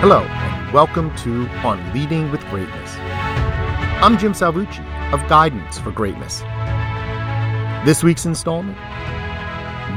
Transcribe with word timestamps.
Hello, 0.00 0.20
and 0.20 0.72
welcome 0.72 1.12
to 1.16 1.48
On 1.64 1.92
Leading 1.92 2.30
with 2.30 2.40
Greatness. 2.50 2.94
I'm 4.00 4.16
Jim 4.16 4.32
Salvucci 4.32 5.12
of 5.12 5.28
Guidance 5.28 5.76
for 5.80 5.90
Greatness. 5.90 6.38
This 7.84 8.04
week's 8.04 8.24
installment 8.24 8.78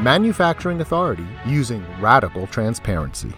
Manufacturing 0.02 0.82
Authority 0.82 1.28
Using 1.46 1.86
Radical 2.00 2.48
Transparency. 2.48 3.32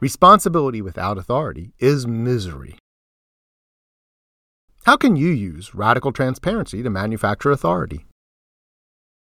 Responsibility 0.00 0.80
without 0.80 1.18
authority 1.18 1.74
is 1.78 2.06
misery. 2.06 2.78
How 4.84 4.96
can 4.96 5.16
you 5.16 5.28
use 5.28 5.74
radical 5.74 6.12
transparency 6.12 6.82
to 6.82 6.88
manufacture 6.88 7.50
authority? 7.50 8.06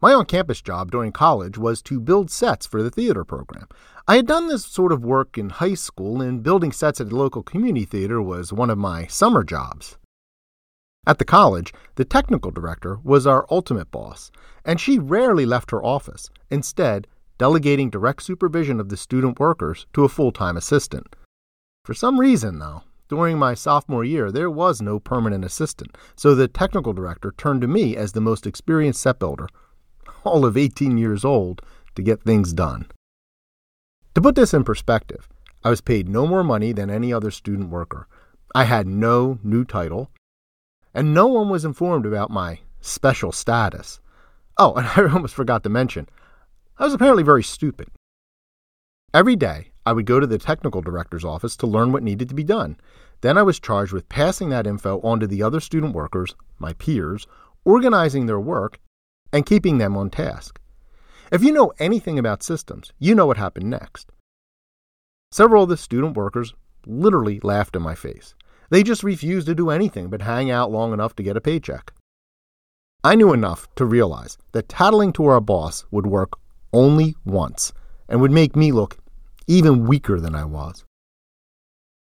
My 0.04 0.14
on 0.14 0.26
campus 0.26 0.62
job 0.62 0.92
during 0.92 1.14
college 1.14 1.58
was 1.58 1.82
to 1.84 1.98
build 1.98 2.30
sets 2.30 2.66
for 2.66 2.84
the 2.84 2.92
theater 2.92 3.24
program. 3.24 3.70
I 4.06 4.18
had 4.18 4.28
done 4.28 4.50
this 4.50 4.66
sort 4.66 4.92
of 4.92 5.06
work 5.06 5.38
in 5.38 5.50
high 5.50 5.76
school, 5.76 6.22
and 6.22 6.44
building 6.44 6.74
sets 6.74 7.00
at 7.00 7.08
the 7.08 7.16
local 7.16 7.42
community 7.42 7.86
theater 7.86 8.22
was 8.22 8.52
one 8.52 8.70
of 8.70 8.78
my 8.78 9.08
summer 9.08 9.46
jobs. 9.46 9.98
At 11.08 11.20
the 11.20 11.24
college, 11.24 11.74
the 11.96 12.04
technical 12.04 12.52
director 12.52 13.00
was 13.02 13.26
our 13.26 13.46
ultimate 13.50 13.92
boss, 13.92 14.30
and 14.66 14.78
she 14.78 15.00
rarely 15.00 15.46
left 15.46 15.72
her 15.72 15.82
office, 15.82 16.30
instead, 16.52 17.08
delegating 17.38 17.90
direct 17.90 18.24
supervision 18.24 18.82
of 18.82 18.90
the 18.90 18.98
student 18.98 19.40
workers 19.40 19.88
to 19.94 20.04
a 20.04 20.10
full 20.10 20.34
time 20.34 20.58
assistant. 20.58 21.16
For 21.86 21.94
some 21.94 22.20
reason, 22.20 22.60
though, 22.60 22.84
during 23.08 23.40
my 23.40 23.54
sophomore 23.54 24.04
year, 24.04 24.34
there 24.34 24.50
was 24.50 24.82
no 24.82 25.00
permanent 25.00 25.46
assistant, 25.46 25.98
so 26.18 26.36
the 26.36 26.50
technical 26.50 26.92
director 26.92 27.34
turned 27.38 27.62
to 27.62 27.68
me 27.70 27.96
as 27.96 28.12
the 28.12 28.20
most 28.20 28.46
experienced 28.46 29.02
set 29.02 29.18
builder 29.18 29.48
all 30.24 30.46
of 30.46 30.58
18 30.58 30.98
years 30.98 31.24
old 31.24 31.62
to 31.96 32.02
get 32.02 32.24
things 32.24 32.54
done. 32.54 32.88
To 34.16 34.22
put 34.22 34.36
this 34.36 34.54
in 34.54 34.64
perspective, 34.64 35.28
I 35.64 35.70
was 35.70 35.82
paid 35.82 36.10
no 36.10 36.28
more 36.28 36.44
money 36.44 36.72
than 36.72 36.90
any 36.90 37.14
other 37.14 37.32
student 37.32 37.70
worker. 37.70 38.08
I 38.54 38.66
had 38.66 38.86
no 38.86 39.40
new 39.44 39.66
title, 39.66 40.12
and 40.94 41.14
no 41.14 41.28
one 41.28 41.50
was 41.50 41.66
informed 41.66 42.06
about 42.06 42.30
my 42.30 42.60
special 42.82 43.32
status. 43.32 44.00
Oh, 44.58 44.74
and 44.76 44.88
I 44.96 45.12
almost 45.12 45.34
forgot 45.34 45.64
to 45.64 45.70
mention, 45.70 46.08
I 46.78 46.84
was 46.84 46.94
apparently 46.94 47.24
very 47.24 47.44
stupid. 47.44 47.90
Every 49.14 49.36
day, 49.36 49.72
I 49.86 49.94
would 49.94 50.06
go 50.06 50.20
to 50.20 50.28
the 50.28 50.38
technical 50.38 50.82
director's 50.82 51.26
office 51.26 51.56
to 51.58 51.68
learn 51.68 51.92
what 51.92 52.04
needed 52.04 52.30
to 52.30 52.36
be 52.36 52.44
done. 52.44 52.78
Then 53.22 53.38
I 53.38 53.44
was 53.44 53.60
charged 53.60 53.94
with 53.94 54.10
passing 54.10 54.50
that 54.50 54.68
info 54.68 55.00
on 55.02 55.20
to 55.20 55.28
the 55.28 55.44
other 55.44 55.60
student 55.60 55.94
workers, 55.94 56.36
my 56.60 56.74
peers, 56.74 57.28
organizing 57.64 58.26
their 58.26 58.40
work, 58.40 58.80
and 59.34 59.46
keeping 59.46 59.80
them 59.80 59.98
on 59.98 60.10
task. 60.10 60.60
If 61.32 61.44
you 61.44 61.52
know 61.52 61.74
anything 61.80 62.20
about 62.20 62.44
systems, 62.44 62.94
you 63.00 63.16
know 63.16 63.26
what 63.26 63.38
happened 63.38 63.70
next. 63.70 64.12
Several 65.32 65.64
of 65.64 65.70
the 65.70 65.78
student 65.78 66.16
workers 66.16 66.54
literally 66.86 67.40
laughed 67.42 67.76
in 67.76 67.82
my 67.82 67.96
face. 67.96 68.36
They 68.70 68.84
just 68.84 69.04
refused 69.04 69.48
to 69.48 69.56
do 69.56 69.72
anything 69.72 70.10
but 70.10 70.22
hang 70.22 70.52
out 70.52 70.72
long 70.72 70.94
enough 70.94 71.16
to 71.16 71.24
get 71.24 71.36
a 71.36 71.42
paycheck. 71.42 71.92
I 73.04 73.16
knew 73.16 73.34
enough 73.34 73.68
to 73.76 73.86
realize 73.86 74.38
that 74.52 74.70
tattling 74.70 75.12
to 75.14 75.26
our 75.26 75.42
boss 75.42 75.86
would 75.92 76.06
work 76.06 76.34
only 76.72 77.16
once 77.26 77.74
and 78.08 78.22
would 78.22 78.32
make 78.32 78.56
me 78.56 78.72
look 78.72 78.98
even 79.48 79.88
weaker 79.88 80.20
than 80.20 80.36
I 80.36 80.46
was. 80.46 80.86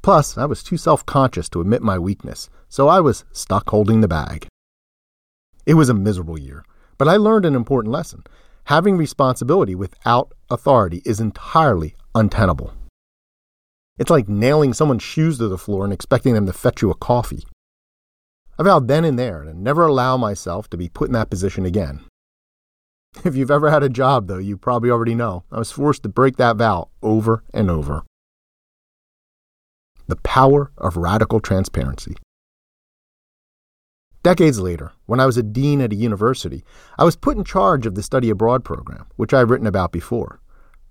Plus, 0.01 0.37
I 0.37 0.45
was 0.45 0.63
too 0.63 0.77
self 0.77 1.05
conscious 1.05 1.49
to 1.49 1.61
admit 1.61 1.81
my 1.81 1.99
weakness, 1.99 2.49
so 2.67 2.87
I 2.87 2.99
was 2.99 3.25
stuck 3.31 3.69
holding 3.69 4.01
the 4.01 4.07
bag. 4.07 4.47
It 5.65 5.75
was 5.75 5.89
a 5.89 5.93
miserable 5.93 6.39
year, 6.39 6.63
but 6.99 7.07
I 7.07 7.15
learned 7.15 7.45
an 7.45 7.55
important 7.55 7.91
lesson. 7.91 8.23
Having 8.65 8.97
responsibility 8.97 9.73
without 9.73 10.33
authority 10.51 11.01
is 11.05 11.19
entirely 11.19 11.95
untenable. 12.13 12.73
It's 13.97 14.11
like 14.11 14.29
nailing 14.29 14.73
someone's 14.73 15.01
shoes 15.01 15.39
to 15.39 15.47
the 15.47 15.57
floor 15.57 15.83
and 15.83 15.91
expecting 15.91 16.35
them 16.35 16.45
to 16.45 16.53
fetch 16.53 16.83
you 16.83 16.91
a 16.91 16.95
coffee. 16.95 17.45
I 18.59 18.63
vowed 18.63 18.87
then 18.87 19.05
and 19.05 19.17
there 19.17 19.43
to 19.43 19.53
never 19.53 19.87
allow 19.87 20.17
myself 20.17 20.69
to 20.69 20.77
be 20.77 20.89
put 20.89 21.07
in 21.07 21.13
that 21.13 21.31
position 21.31 21.65
again. 21.65 22.01
If 23.25 23.35
you've 23.35 23.49
ever 23.49 23.71
had 23.71 23.81
a 23.81 23.89
job, 23.89 24.27
though, 24.27 24.37
you 24.37 24.55
probably 24.55 24.91
already 24.91 25.15
know 25.15 25.43
I 25.51 25.57
was 25.57 25.71
forced 25.71 26.03
to 26.03 26.09
break 26.09 26.37
that 26.37 26.57
vow 26.57 26.89
over 27.01 27.43
and 27.51 27.71
over. 27.71 28.03
The 30.07 30.17
power 30.17 30.71
of 30.77 30.95
radical 30.95 31.39
transparency. 31.39 32.15
Decades 34.21 34.59
later, 34.59 34.91
when 35.05 35.21
I 35.21 35.25
was 35.25 35.37
a 35.37 35.43
dean 35.43 35.79
at 35.79 35.93
a 35.93 35.95
university, 35.95 36.65
I 36.97 37.05
was 37.05 37.15
put 37.15 37.37
in 37.37 37.45
charge 37.45 37.85
of 37.85 37.95
the 37.95 38.03
study 38.03 38.29
abroad 38.29 38.65
program, 38.65 39.05
which 39.15 39.33
I've 39.33 39.49
written 39.49 39.67
about 39.67 39.93
before. 39.93 40.41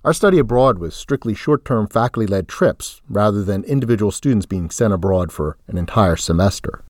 Our 0.03 0.15
study 0.15 0.39
abroad 0.39 0.79
was 0.79 0.95
strictly 0.95 1.35
short 1.35 1.65
term 1.67 1.89
faculty 1.89 2.27
led 2.27 2.49
trips 2.49 3.03
rather 3.07 3.45
than 3.45 3.65
individual 3.65 4.13
students 4.13 4.47
being 4.47 4.71
sent 4.71 4.95
abroad 4.95 5.31
for 5.31 5.59
an 5.67 5.77
entire 5.77 6.17
semester. 6.17 6.85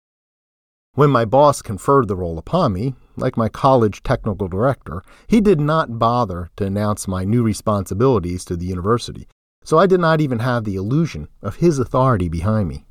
When 0.94 1.10
my 1.10 1.24
boss 1.24 1.62
conferred 1.62 2.08
the 2.08 2.16
role 2.16 2.38
upon 2.38 2.72
me, 2.72 2.94
like 3.16 3.36
my 3.36 3.48
college 3.48 4.02
technical 4.02 4.48
director, 4.48 5.04
he 5.28 5.40
did 5.40 5.60
not 5.60 6.00
bother 6.00 6.50
to 6.56 6.64
announce 6.64 7.06
my 7.06 7.22
new 7.24 7.44
responsibilities 7.44 8.44
to 8.46 8.56
the 8.56 8.66
university, 8.66 9.28
so 9.62 9.78
I 9.78 9.86
did 9.86 10.00
not 10.00 10.20
even 10.20 10.40
have 10.40 10.64
the 10.64 10.74
illusion 10.74 11.28
of 11.42 11.56
his 11.56 11.78
authority 11.78 12.28
behind 12.28 12.68
me. 12.68 12.86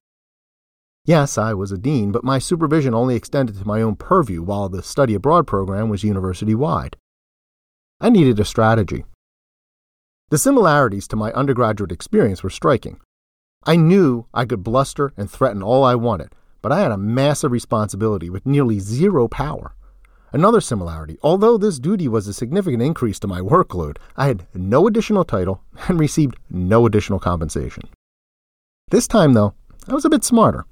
Yes, 1.06 1.38
I 1.38 1.54
was 1.54 1.74
a 1.74 1.78
dean, 1.78 2.14
but 2.14 2.24
my 2.24 2.40
supervision 2.40 2.94
only 2.94 3.16
extended 3.16 3.58
to 3.58 3.68
my 3.68 3.82
own 3.82 3.98
purview 3.98 4.42
while 4.42 4.70
the 4.70 4.82
study 4.82 5.14
abroad 5.14 5.46
program 5.46 5.90
was 5.90 6.04
university 6.04 6.56
wide. 6.56 6.96
I 8.00 8.10
needed 8.10 8.40
a 8.40 8.46
strategy. 8.46 9.04
The 10.30 10.38
similarities 10.38 11.08
to 11.10 11.18
my 11.18 11.34
undergraduate 11.34 11.92
experience 11.92 12.42
were 12.42 12.50
striking. 12.50 13.02
I 13.66 13.76
knew 13.76 14.28
I 14.34 14.46
could 14.46 14.64
bluster 14.64 15.12
and 15.18 15.30
threaten 15.30 15.62
all 15.62 15.84
I 15.84 15.96
wanted, 15.96 16.34
but 16.62 16.72
I 16.72 16.80
had 16.80 16.92
a 16.92 16.98
massive 16.98 17.52
responsibility 17.52 18.30
with 18.30 18.46
nearly 18.46 18.80
zero 18.80 19.28
power. 19.28 19.76
Another 20.32 20.62
similarity, 20.62 21.18
although 21.22 21.58
this 21.58 21.80
duty 21.80 22.08
was 22.08 22.30
a 22.30 22.34
significant 22.34 22.82
increase 22.82 23.20
to 23.20 23.28
my 23.28 23.42
workload, 23.42 23.98
I 24.16 24.28
had 24.28 24.48
no 24.54 24.88
additional 24.88 25.26
title 25.26 25.62
and 25.90 26.00
received 26.00 26.38
no 26.50 26.86
additional 26.86 27.20
compensation. 27.20 27.84
This 28.90 29.08
time, 29.08 29.34
though, 29.34 29.54
I 29.88 29.94
was 29.94 30.06
a 30.06 30.10
bit 30.10 30.24
smarter. 30.24 30.66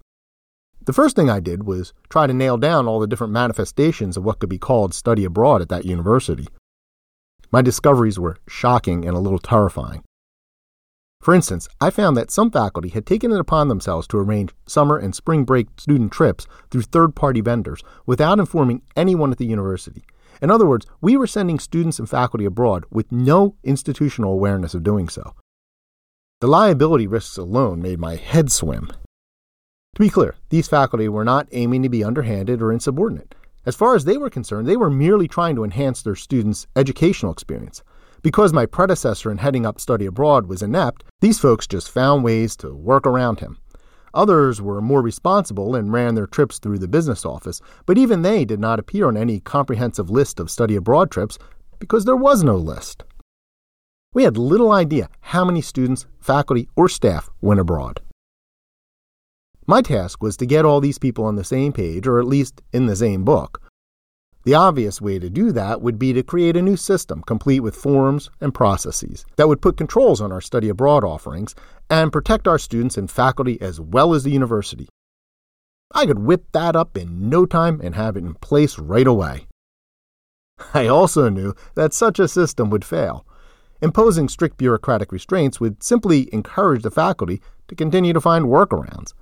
The 0.92 0.96
first 0.96 1.16
thing 1.16 1.30
I 1.30 1.40
did 1.40 1.64
was 1.64 1.94
try 2.10 2.28
to 2.28 2.34
nail 2.34 2.58
down 2.58 2.86
all 2.86 3.00
the 3.00 3.08
different 3.08 3.32
manifestations 3.32 4.18
of 4.18 4.26
what 4.26 4.40
could 4.40 4.50
be 4.50 4.58
called 4.58 4.94
study 4.94 5.24
abroad 5.24 5.62
at 5.62 5.70
that 5.70 5.86
university. 5.86 6.50
My 7.50 7.62
discoveries 7.62 8.20
were 8.20 8.36
shocking 8.46 9.08
and 9.08 9.16
a 9.16 9.22
little 9.22 9.40
terrifying. 9.40 10.04
For 11.22 11.34
instance, 11.34 11.70
I 11.80 11.92
found 11.92 12.18
that 12.18 12.30
some 12.30 12.52
faculty 12.52 12.90
had 12.90 13.06
taken 13.06 13.32
it 13.32 13.40
upon 13.40 13.70
themselves 13.70 14.06
to 14.08 14.18
arrange 14.18 14.52
summer 14.68 14.98
and 14.98 15.16
spring 15.16 15.46
break 15.46 15.68
student 15.80 16.12
trips 16.12 16.46
through 16.70 16.82
third 16.82 17.16
party 17.16 17.40
vendors 17.40 17.82
without 18.06 18.38
informing 18.38 18.82
anyone 18.94 19.32
at 19.32 19.38
the 19.38 19.46
university. 19.46 20.04
In 20.42 20.52
other 20.52 20.66
words, 20.66 20.86
we 21.00 21.16
were 21.16 21.26
sending 21.26 21.58
students 21.58 22.00
and 22.00 22.10
faculty 22.10 22.44
abroad 22.44 22.84
with 22.92 23.14
no 23.14 23.56
institutional 23.64 24.34
awareness 24.34 24.74
of 24.74 24.84
doing 24.84 25.08
so. 25.08 25.36
The 26.42 26.48
liability 26.48 27.08
risks 27.08 27.38
alone 27.38 27.82
made 27.82 27.98
my 27.98 28.18
head 28.18 28.52
swim. 28.52 28.92
To 29.96 30.00
be 30.00 30.10
clear, 30.10 30.36
these 30.50 30.70
faculty 30.70 31.10
were 31.10 31.26
not 31.26 31.50
aiming 31.52 31.84
to 31.84 31.90
be 31.90 32.04
underhanded 32.04 32.62
or 32.62 32.72
insubordinate. 32.72 33.36
As 33.66 33.76
far 33.76 33.94
as 33.94 34.06
they 34.06 34.18
were 34.18 34.30
concerned, 34.30 34.66
they 34.68 34.78
were 34.78 34.90
merely 34.90 35.28
trying 35.28 35.56
to 35.56 35.66
enhance 35.66 36.02
their 36.02 36.16
students' 36.16 36.66
educational 36.78 37.32
experience. 37.32 37.84
Because 38.22 38.54
my 38.54 38.66
predecessor 38.66 39.30
in 39.30 39.40
heading 39.40 39.66
up 39.66 39.82
study 39.82 40.06
abroad 40.06 40.48
was 40.48 40.62
inept, 40.62 41.04
these 41.20 41.40
folks 41.40 41.68
just 41.68 41.92
found 41.92 42.24
ways 42.24 42.56
to 42.58 42.74
work 42.74 43.06
around 43.06 43.42
him. 43.42 43.58
Others 44.14 44.62
were 44.62 44.82
more 44.82 45.02
responsible 45.02 45.76
and 45.76 45.92
ran 45.92 46.16
their 46.16 46.28
trips 46.28 46.60
through 46.60 46.80
the 46.80 46.88
business 46.88 47.26
office, 47.26 47.62
but 47.86 47.98
even 47.98 48.22
they 48.22 48.46
did 48.46 48.60
not 48.60 48.80
appear 48.80 49.08
on 49.08 49.18
any 49.18 49.40
comprehensive 49.40 50.10
list 50.10 50.40
of 50.40 50.50
study 50.50 50.76
abroad 50.76 51.12
trips 51.12 51.38
because 51.80 52.06
there 52.06 52.16
was 52.16 52.44
no 52.44 52.56
list. 52.56 53.04
We 54.14 54.24
had 54.24 54.38
little 54.38 54.72
idea 54.72 55.10
how 55.20 55.44
many 55.44 55.62
students, 55.62 56.06
faculty, 56.20 56.70
or 56.76 56.88
staff 56.88 57.30
went 57.42 57.60
abroad. 57.60 58.02
My 59.68 59.82
task 59.82 60.24
was 60.24 60.38
to 60.38 60.46
get 60.46 60.66
all 60.66 60.82
these 60.82 60.98
people 60.98 61.26
on 61.26 61.36
the 61.36 61.44
same 61.44 61.72
page, 61.72 62.08
or 62.08 62.20
at 62.20 62.28
least 62.28 62.62
in 62.74 62.88
the 62.88 62.96
same 62.96 63.24
book. 63.24 63.62
The 64.44 64.56
obvious 64.56 65.00
way 65.00 65.20
to 65.20 65.30
do 65.30 65.52
that 65.52 65.82
would 65.82 66.00
be 66.00 66.14
to 66.14 66.24
create 66.24 66.58
a 66.58 66.64
new 66.64 66.76
system 66.76 67.22
complete 67.22 67.60
with 67.60 67.76
forms 67.76 68.32
and 68.40 68.54
processes 68.54 69.24
that 69.36 69.48
would 69.48 69.62
put 69.62 69.78
controls 69.78 70.20
on 70.20 70.32
our 70.32 70.42
study 70.42 70.68
abroad 70.68 71.04
offerings 71.04 71.54
and 71.92 72.12
protect 72.12 72.48
our 72.48 72.58
students 72.58 72.98
and 72.98 73.12
faculty 73.12 73.62
as 73.62 73.80
well 73.80 74.16
as 74.16 74.24
the 74.24 74.32
university. 74.32 74.90
I 75.94 76.08
could 76.08 76.20
whip 76.20 76.46
that 76.54 76.76
up 76.76 76.98
in 76.98 77.30
no 77.30 77.46
time 77.46 77.82
and 77.84 77.94
have 77.94 78.18
it 78.18 78.24
in 78.24 78.34
place 78.36 78.80
right 78.80 79.06
away. 79.06 79.46
I 80.74 80.88
also 80.88 81.30
knew 81.30 81.54
that 81.76 81.94
such 81.94 82.18
a 82.18 82.28
system 82.28 82.72
would 82.72 82.86
fail. 82.86 83.28
Imposing 83.80 84.28
strict 84.28 84.58
bureaucratic 84.58 85.12
restraints 85.12 85.60
would 85.60 85.84
simply 85.84 86.34
encourage 86.34 86.82
the 86.82 86.92
faculty 86.92 87.42
to 87.68 87.76
continue 87.76 88.14
to 88.14 88.22
find 88.22 88.46
workarounds. 88.46 89.14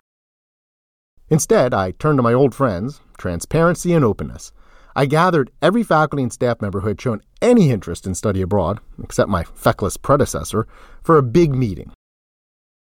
Instead, 1.29 1.73
I 1.73 1.91
turned 1.91 2.17
to 2.17 2.23
my 2.23 2.33
old 2.33 2.55
friends, 2.55 3.01
transparency 3.17 3.93
and 3.93 4.03
openness. 4.03 4.51
I 4.95 5.05
gathered 5.05 5.51
every 5.61 5.83
faculty 5.83 6.23
and 6.23 6.33
staff 6.33 6.61
member 6.61 6.81
who 6.81 6.87
had 6.87 6.99
shown 6.99 7.21
any 7.41 7.69
interest 7.69 8.07
in 8.07 8.15
study 8.15 8.41
abroad, 8.41 8.79
except 9.01 9.29
my 9.29 9.43
feckless 9.43 9.97
predecessor, 9.97 10.67
for 11.03 11.17
a 11.17 11.23
big 11.23 11.53
meeting. 11.53 11.91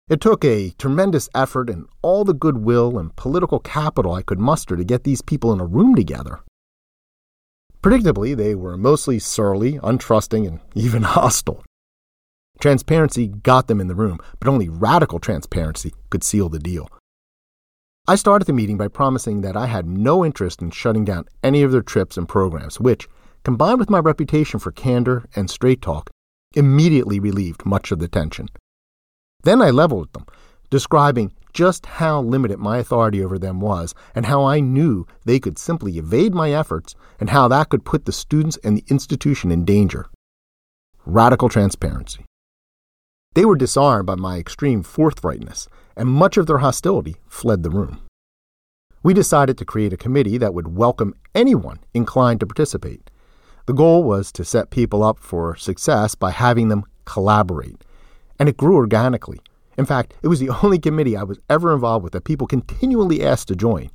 It 0.10 0.22
took 0.22 0.44
a 0.44 0.72
tremendous 0.72 1.30
effort 1.36 1.69
and 1.69 1.86
all 2.01 2.24
the 2.24 2.33
goodwill 2.33 2.98
and 2.98 3.16
political 3.16 3.60
capital 3.60 4.13
I 4.13 4.24
could 4.24 4.39
muster 4.39 4.75
to 4.75 4.84
get 4.84 5.04
these 5.04 5.22
people 5.22 5.54
in 5.54 5.60
a 5.60 5.66
room 5.66 5.95
together. 5.95 6.39
Predictably, 7.81 8.36
they 8.36 8.56
were 8.56 8.77
mostly 8.77 9.19
surly, 9.19 9.74
untrusting, 9.80 10.48
and 10.48 10.60
even 10.75 11.04
hostile. 11.04 11.63
Transparency 12.60 13.27
got 13.27 13.68
them 13.68 13.81
in 13.81 13.88
the 13.88 13.95
room, 13.95 14.19
but 14.39 14.48
only 14.48 14.69
radical 14.69 15.19
transparency 15.19 15.94
could 16.10 16.24
seal 16.24 16.48
the 16.48 16.60
deal. 16.60 16.88
I 18.07 18.15
started 18.15 18.45
the 18.45 18.53
meeting 18.53 18.77
by 18.77 18.88
promising 18.88 19.42
that 19.42 19.56
I 19.56 19.68
had 19.68 19.86
no 19.86 20.25
interest 20.25 20.62
in 20.62 20.71
shutting 20.71 21.06
down 21.06 21.25
any 21.44 21.62
of 21.62 21.71
their 21.71 21.83
trips 21.83 22.18
and 22.18 22.27
programs, 22.27 22.80
which, 22.80 23.07
combined 23.44 23.80
with 23.80 23.92
my 23.92 24.00
reputation 24.00 24.59
for 24.59 24.71
candor 24.71 25.25
and 25.36 25.50
straight 25.50 25.83
talk, 25.83 26.09
immediately 26.56 27.19
relieved 27.19 27.65
much 27.65 27.92
of 27.92 28.00
the 28.00 28.07
tension. 28.07 28.48
Then 29.44 29.62
I 29.62 29.69
leveled 29.69 30.01
with 30.01 30.13
them, 30.13 30.25
describing 30.71 31.31
just 31.53 31.86
how 31.86 32.21
limited 32.21 32.57
my 32.57 32.80
authority 32.80 33.24
over 33.24 33.38
them 33.38 33.59
was 33.59 33.94
and 34.15 34.25
how 34.25 34.45
I 34.45 34.62
knew 34.62 35.06
they 35.25 35.39
could 35.39 35.59
simply 35.59 35.98
evade 35.98 36.33
my 36.33 36.51
efforts 36.51 36.95
and 37.19 37.30
how 37.30 37.48
that 37.50 37.69
could 37.69 37.86
put 37.86 38.06
the 38.06 38.12
students 38.12 38.57
and 38.63 38.77
the 38.77 38.86
institution 38.89 39.51
in 39.51 39.63
danger. 39.63 40.07
Radical 41.06 41.50
transparency. 41.50 42.25
They 43.33 43.45
were 43.45 43.56
disarmed 43.56 44.07
by 44.07 44.15
my 44.15 44.38
extreme 44.38 44.83
forthrightness, 44.83 45.68
and 45.95 46.09
much 46.09 46.38
of 46.38 46.47
their 46.47 46.59
hostility 46.59 47.15
fled 47.27 47.63
the 47.63 47.69
room. 47.69 48.01
We 49.03 49.13
decided 49.13 49.57
to 49.57 49.65
create 49.65 49.93
a 49.93 49.97
committee 49.97 50.38
that 50.38 50.53
would 50.53 50.77
welcome 50.77 51.15
anyone 51.33 51.79
inclined 51.93 52.39
to 52.41 52.45
participate. 52.45 53.09
The 53.65 53.73
goal 53.73 54.03
was 54.03 54.31
to 54.33 54.45
set 54.45 54.69
people 54.69 55.03
up 55.03 55.19
for 55.19 55.55
success 55.55 56.15
by 56.15 56.31
having 56.31 56.69
them 56.69 56.85
collaborate, 57.05 57.83
and 58.39 58.47
it 58.47 58.57
grew 58.57 58.75
organically. 58.75 59.39
In 59.77 59.85
fact, 59.85 60.13
it 60.21 60.27
was 60.27 60.39
the 60.39 60.49
only 60.63 60.77
committee 60.77 61.17
I 61.17 61.23
was 61.23 61.39
ever 61.49 61.73
involved 61.73 62.03
with 62.03 62.13
that 62.13 62.25
people 62.25 62.47
continually 62.47 63.23
asked 63.23 63.47
to 63.47 63.55
join. 63.55 63.89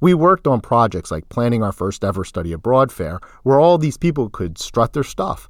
We 0.00 0.14
worked 0.14 0.46
on 0.46 0.60
projects 0.60 1.10
like 1.10 1.28
planning 1.28 1.62
our 1.62 1.72
first 1.72 2.04
ever 2.04 2.24
study 2.24 2.52
abroad 2.52 2.92
fair, 2.92 3.20
where 3.42 3.60
all 3.60 3.78
these 3.78 3.96
people 3.96 4.28
could 4.28 4.58
strut 4.58 4.92
their 4.92 5.04
stuff. 5.04 5.48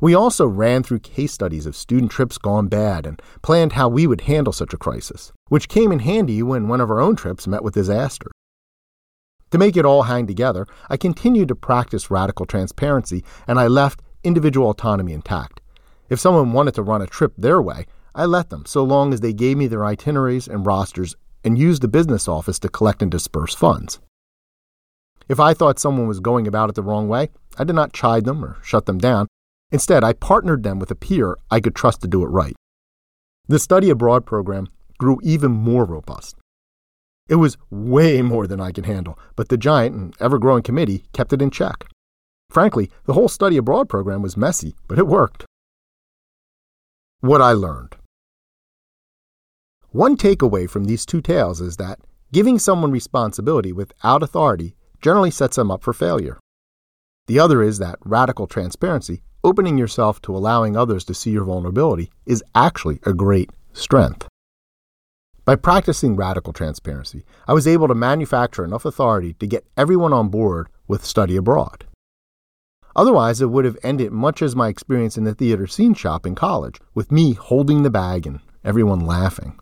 We 0.00 0.14
also 0.14 0.46
ran 0.46 0.84
through 0.84 1.00
case 1.00 1.32
studies 1.32 1.66
of 1.66 1.74
student 1.74 2.12
trips 2.12 2.38
gone 2.38 2.68
bad 2.68 3.04
and 3.04 3.20
planned 3.42 3.72
how 3.72 3.88
we 3.88 4.06
would 4.06 4.22
handle 4.22 4.52
such 4.52 4.72
a 4.72 4.78
crisis, 4.78 5.32
which 5.48 5.68
came 5.68 5.90
in 5.90 5.98
handy 5.98 6.40
when 6.42 6.68
one 6.68 6.80
of 6.80 6.90
our 6.90 7.00
own 7.00 7.16
trips 7.16 7.48
met 7.48 7.64
with 7.64 7.74
disaster. 7.74 8.30
To 9.50 9.58
make 9.58 9.76
it 9.76 9.84
all 9.84 10.02
hang 10.02 10.26
together, 10.26 10.66
I 10.88 10.96
continued 10.96 11.48
to 11.48 11.56
practice 11.56 12.12
radical 12.12 12.46
transparency 12.46 13.24
and 13.48 13.58
I 13.58 13.66
left 13.66 14.02
individual 14.22 14.70
autonomy 14.70 15.14
intact. 15.14 15.60
If 16.08 16.20
someone 16.20 16.52
wanted 16.52 16.74
to 16.74 16.82
run 16.82 17.02
a 17.02 17.06
trip 17.06 17.32
their 17.36 17.60
way, 17.60 17.86
I 18.14 18.24
let 18.24 18.50
them, 18.50 18.66
so 18.66 18.84
long 18.84 19.12
as 19.12 19.20
they 19.20 19.32
gave 19.32 19.56
me 19.56 19.66
their 19.66 19.84
itineraries 19.84 20.46
and 20.46 20.64
rosters 20.64 21.16
and 21.42 21.58
used 21.58 21.82
the 21.82 21.88
business 21.88 22.28
office 22.28 22.58
to 22.60 22.68
collect 22.68 23.02
and 23.02 23.10
disperse 23.10 23.54
funds. 23.54 24.00
If 25.28 25.40
I 25.40 25.54
thought 25.54 25.78
someone 25.78 26.06
was 26.06 26.20
going 26.20 26.46
about 26.46 26.68
it 26.68 26.74
the 26.74 26.82
wrong 26.82 27.08
way, 27.08 27.30
I 27.58 27.64
did 27.64 27.74
not 27.74 27.92
chide 27.92 28.24
them 28.24 28.44
or 28.44 28.58
shut 28.62 28.86
them 28.86 28.98
down. 28.98 29.26
Instead, 29.70 30.02
I 30.02 30.12
partnered 30.14 30.62
them 30.62 30.78
with 30.78 30.90
a 30.90 30.94
peer 30.94 31.36
I 31.50 31.60
could 31.60 31.74
trust 31.74 32.00
to 32.02 32.08
do 32.08 32.22
it 32.22 32.28
right. 32.28 32.54
The 33.48 33.58
study 33.58 33.90
abroad 33.90 34.26
program 34.26 34.68
grew 34.98 35.18
even 35.22 35.52
more 35.52 35.84
robust. 35.84 36.36
It 37.28 37.36
was 37.36 37.58
way 37.70 38.22
more 38.22 38.46
than 38.46 38.60
I 38.60 38.72
could 38.72 38.86
handle, 38.86 39.18
but 39.36 39.48
the 39.48 39.58
giant 39.58 39.94
and 39.94 40.14
ever 40.20 40.38
growing 40.38 40.62
committee 40.62 41.04
kept 41.12 41.32
it 41.32 41.42
in 41.42 41.50
check. 41.50 41.84
Frankly, 42.50 42.90
the 43.04 43.12
whole 43.12 43.28
study 43.28 43.58
abroad 43.58 43.88
program 43.88 44.22
was 44.22 44.36
messy, 44.36 44.74
but 44.86 44.98
it 44.98 45.06
worked. 45.06 45.44
What 47.20 47.42
I 47.42 47.52
learned. 47.52 47.96
One 49.90 50.16
takeaway 50.16 50.68
from 50.68 50.84
these 50.84 51.04
two 51.04 51.20
tales 51.20 51.60
is 51.60 51.76
that 51.76 51.98
giving 52.32 52.58
someone 52.58 52.90
responsibility 52.90 53.72
without 53.72 54.22
authority 54.22 54.74
generally 55.02 55.30
sets 55.30 55.56
them 55.56 55.70
up 55.70 55.82
for 55.82 55.92
failure. 55.92 56.38
The 57.26 57.38
other 57.38 57.62
is 57.62 57.78
that 57.78 57.98
radical 58.04 58.46
transparency, 58.46 59.22
opening 59.44 59.78
yourself 59.78 60.20
to 60.22 60.36
allowing 60.36 60.76
others 60.76 61.04
to 61.04 61.14
see 61.14 61.30
your 61.30 61.44
vulnerability, 61.44 62.10
is 62.26 62.42
actually 62.54 62.98
a 63.04 63.12
great 63.12 63.50
strength. 63.72 64.28
By 65.44 65.56
practicing 65.56 66.14
radical 66.14 66.52
transparency, 66.52 67.24
I 67.46 67.54
was 67.54 67.66
able 67.66 67.88
to 67.88 67.94
manufacture 67.94 68.64
enough 68.64 68.84
authority 68.84 69.32
to 69.34 69.46
get 69.46 69.66
everyone 69.76 70.12
on 70.12 70.28
board 70.28 70.68
with 70.86 71.04
study 71.04 71.36
abroad. 71.36 71.86
Otherwise, 72.94 73.40
it 73.40 73.46
would 73.46 73.64
have 73.64 73.78
ended 73.82 74.12
much 74.12 74.42
as 74.42 74.56
my 74.56 74.68
experience 74.68 75.16
in 75.16 75.24
the 75.24 75.34
theater 75.34 75.66
scene 75.66 75.94
shop 75.94 76.26
in 76.26 76.34
college, 76.34 76.80
with 76.94 77.12
me 77.12 77.32
holding 77.32 77.82
the 77.82 77.90
bag 77.90 78.26
and 78.26 78.40
everyone 78.64 79.00
laughing. 79.00 79.58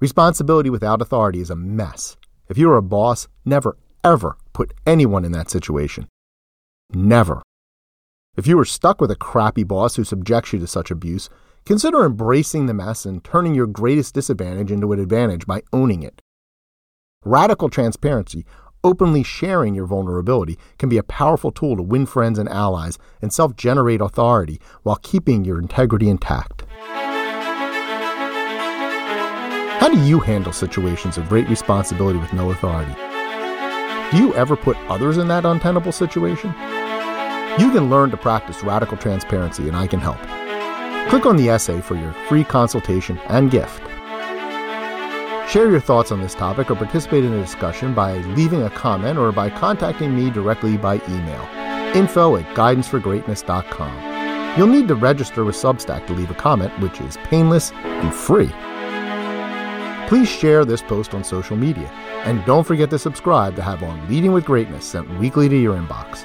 Responsibility 0.00 0.68
without 0.68 1.00
authority 1.00 1.40
is 1.40 1.48
a 1.48 1.56
mess. 1.56 2.16
If 2.48 2.58
you're 2.58 2.76
a 2.76 2.82
boss, 2.82 3.28
never, 3.44 3.78
ever 4.04 4.36
put 4.52 4.74
anyone 4.84 5.24
in 5.24 5.32
that 5.32 5.48
situation. 5.48 6.08
Never. 6.92 7.42
If 8.36 8.46
you 8.46 8.58
are 8.58 8.66
stuck 8.66 9.00
with 9.00 9.10
a 9.10 9.16
crappy 9.16 9.64
boss 9.64 9.96
who 9.96 10.04
subjects 10.04 10.52
you 10.52 10.58
to 10.58 10.66
such 10.66 10.90
abuse, 10.90 11.30
consider 11.64 12.04
embracing 12.04 12.66
the 12.66 12.74
mess 12.74 13.06
and 13.06 13.24
turning 13.24 13.54
your 13.54 13.66
greatest 13.66 14.12
disadvantage 14.12 14.70
into 14.70 14.92
an 14.92 15.00
advantage 15.00 15.46
by 15.46 15.62
owning 15.72 16.02
it. 16.02 16.20
Radical 17.24 17.70
transparency, 17.70 18.44
openly 18.84 19.22
sharing 19.22 19.74
your 19.74 19.86
vulnerability, 19.86 20.58
can 20.78 20.90
be 20.90 20.98
a 20.98 21.02
powerful 21.02 21.50
tool 21.50 21.76
to 21.76 21.82
win 21.82 22.04
friends 22.04 22.38
and 22.38 22.46
allies 22.50 22.98
and 23.22 23.32
self 23.32 23.56
generate 23.56 24.02
authority 24.02 24.60
while 24.82 24.96
keeping 24.96 25.46
your 25.46 25.58
integrity 25.58 26.10
intact. 26.10 26.66
How 29.80 29.88
do 29.88 29.98
you 30.02 30.20
handle 30.20 30.52
situations 30.52 31.16
of 31.16 31.26
great 31.30 31.48
responsibility 31.48 32.18
with 32.18 32.34
no 32.34 32.50
authority? 32.50 32.92
Do 34.10 34.18
you 34.18 34.34
ever 34.34 34.56
put 34.56 34.76
others 34.90 35.16
in 35.16 35.26
that 35.28 35.46
untenable 35.46 35.92
situation? 35.92 36.54
You 37.58 37.72
can 37.72 37.88
learn 37.88 38.10
to 38.10 38.16
practice 38.16 38.62
radical 38.62 38.96
transparency, 38.96 39.66
and 39.66 39.76
I 39.76 39.86
can 39.86 40.00
help. 40.00 40.18
Click 41.08 41.24
on 41.24 41.36
the 41.36 41.48
essay 41.48 41.80
for 41.80 41.96
your 41.96 42.12
free 42.28 42.44
consultation 42.44 43.18
and 43.28 43.50
gift. 43.50 43.82
Share 45.48 45.70
your 45.70 45.80
thoughts 45.80 46.12
on 46.12 46.20
this 46.20 46.34
topic 46.34 46.70
or 46.70 46.74
participate 46.74 47.24
in 47.24 47.30
the 47.30 47.40
discussion 47.40 47.94
by 47.94 48.18
leaving 48.18 48.62
a 48.62 48.70
comment 48.70 49.18
or 49.18 49.32
by 49.32 49.48
contacting 49.48 50.14
me 50.14 50.28
directly 50.28 50.76
by 50.76 50.96
email 51.08 51.42
info 51.96 52.36
at 52.36 52.44
guidanceforgreatness.com. 52.54 54.58
You'll 54.58 54.66
need 54.66 54.88
to 54.88 54.94
register 54.94 55.44
with 55.44 55.54
Substack 55.54 56.06
to 56.08 56.12
leave 56.12 56.30
a 56.30 56.34
comment, 56.34 56.78
which 56.80 57.00
is 57.00 57.16
painless 57.24 57.72
and 57.72 58.12
free. 58.12 58.52
Please 60.08 60.28
share 60.28 60.64
this 60.64 60.82
post 60.82 61.14
on 61.14 61.24
social 61.24 61.56
media, 61.56 61.88
and 62.24 62.44
don't 62.44 62.66
forget 62.66 62.90
to 62.90 62.98
subscribe 62.98 63.56
to 63.56 63.62
have 63.62 63.82
on 63.82 64.08
Leading 64.08 64.32
with 64.32 64.44
Greatness 64.44 64.84
sent 64.84 65.08
weekly 65.18 65.48
to 65.48 65.56
your 65.56 65.76
inbox. 65.76 66.24